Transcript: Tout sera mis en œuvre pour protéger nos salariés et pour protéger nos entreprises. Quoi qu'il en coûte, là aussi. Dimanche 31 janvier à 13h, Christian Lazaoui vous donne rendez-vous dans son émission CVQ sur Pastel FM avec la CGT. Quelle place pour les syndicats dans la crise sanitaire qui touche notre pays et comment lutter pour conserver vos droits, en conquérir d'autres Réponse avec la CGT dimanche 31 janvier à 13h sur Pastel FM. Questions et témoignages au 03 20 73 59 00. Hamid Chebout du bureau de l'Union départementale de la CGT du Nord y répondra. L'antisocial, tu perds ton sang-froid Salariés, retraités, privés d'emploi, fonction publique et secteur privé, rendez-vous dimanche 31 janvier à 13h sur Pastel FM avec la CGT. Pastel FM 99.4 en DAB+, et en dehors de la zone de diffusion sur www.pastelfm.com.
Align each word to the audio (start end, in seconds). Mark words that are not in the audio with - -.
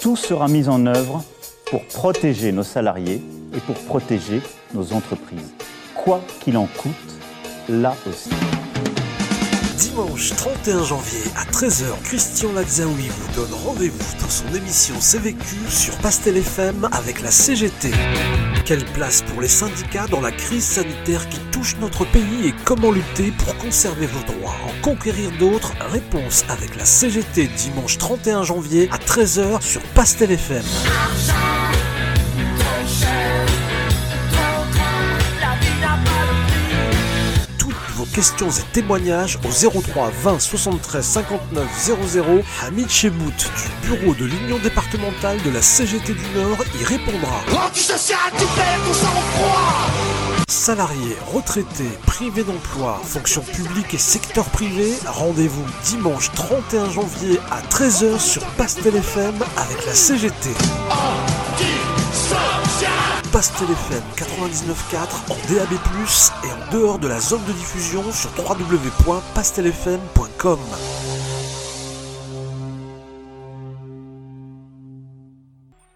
Tout 0.00 0.14
sera 0.14 0.46
mis 0.46 0.68
en 0.68 0.86
œuvre 0.86 1.24
pour 1.66 1.84
protéger 1.86 2.52
nos 2.52 2.62
salariés 2.62 3.20
et 3.52 3.58
pour 3.66 3.74
protéger 3.74 4.40
nos 4.72 4.92
entreprises. 4.92 5.52
Quoi 5.96 6.22
qu'il 6.40 6.56
en 6.56 6.66
coûte, 6.66 6.92
là 7.68 7.96
aussi. 8.08 8.30
Dimanche 9.76 10.30
31 10.36 10.84
janvier 10.84 11.20
à 11.36 11.44
13h, 11.50 11.86
Christian 12.04 12.52
Lazaoui 12.52 13.08
vous 13.08 13.34
donne 13.34 13.52
rendez-vous 13.64 14.22
dans 14.22 14.28
son 14.28 14.54
émission 14.54 14.94
CVQ 15.00 15.56
sur 15.68 15.96
Pastel 15.96 16.36
FM 16.36 16.88
avec 16.92 17.20
la 17.20 17.32
CGT. 17.32 17.90
Quelle 18.68 18.84
place 18.84 19.22
pour 19.22 19.40
les 19.40 19.48
syndicats 19.48 20.06
dans 20.08 20.20
la 20.20 20.30
crise 20.30 20.62
sanitaire 20.62 21.26
qui 21.30 21.38
touche 21.50 21.76
notre 21.80 22.04
pays 22.04 22.48
et 22.48 22.54
comment 22.66 22.90
lutter 22.90 23.32
pour 23.38 23.56
conserver 23.56 24.04
vos 24.04 24.30
droits, 24.30 24.56
en 24.66 24.82
conquérir 24.82 25.30
d'autres 25.38 25.72
Réponse 25.90 26.44
avec 26.50 26.76
la 26.76 26.84
CGT 26.84 27.46
dimanche 27.46 27.96
31 27.96 28.42
janvier 28.42 28.90
à 28.92 28.98
13h 28.98 29.62
sur 29.62 29.80
Pastel 29.94 30.32
FM. 30.32 30.64
Questions 38.18 38.50
et 38.50 38.72
témoignages 38.72 39.38
au 39.44 39.80
03 39.80 40.10
20 40.10 40.40
73 40.40 41.06
59 41.06 41.68
00. 42.08 42.42
Hamid 42.64 42.90
Chebout 42.90 43.30
du 43.30 43.86
bureau 43.86 44.12
de 44.12 44.24
l'Union 44.24 44.58
départementale 44.58 45.40
de 45.42 45.50
la 45.50 45.62
CGT 45.62 46.14
du 46.14 46.24
Nord 46.34 46.58
y 46.80 46.84
répondra. 46.84 47.40
L'antisocial, 47.52 48.18
tu 48.36 48.44
perds 48.56 48.80
ton 48.84 48.92
sang-froid 48.92 49.86
Salariés, 50.48 51.16
retraités, 51.32 51.96
privés 52.06 52.42
d'emploi, 52.42 53.00
fonction 53.04 53.42
publique 53.42 53.94
et 53.94 53.98
secteur 53.98 54.46
privé, 54.46 54.94
rendez-vous 55.06 55.64
dimanche 55.84 56.32
31 56.32 56.90
janvier 56.90 57.38
à 57.52 57.60
13h 57.72 58.18
sur 58.18 58.44
Pastel 58.56 58.96
FM 58.96 59.36
avec 59.56 59.86
la 59.86 59.94
CGT. 59.94 60.50
Pastel 63.38 63.70
FM 63.70 64.02
99.4 64.16 65.30
en 65.30 65.38
DAB+, 65.48 65.74
et 66.42 66.50
en 66.50 66.58
dehors 66.72 66.98
de 66.98 67.06
la 67.06 67.20
zone 67.20 67.44
de 67.46 67.52
diffusion 67.52 68.02
sur 68.10 68.30
www.pastelfm.com. 68.36 70.58